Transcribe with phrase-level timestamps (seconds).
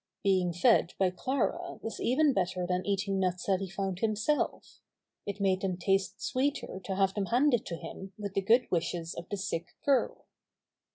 [0.23, 4.79] Being fed by Clara was even better than eat ing nuts that he found himself.
[5.27, 9.13] It made them taste sweeter to have them handed to him with the good wishes
[9.13, 10.25] of the sick girl.